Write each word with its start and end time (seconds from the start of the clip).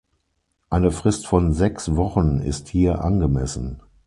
Eine 0.71 0.89
Frist 0.89 1.27
von 1.27 1.53
sechs 1.53 1.95
Wochen 1.95 2.39
ist 2.39 2.69
hier 2.69 3.03
angemessen. 3.03 3.83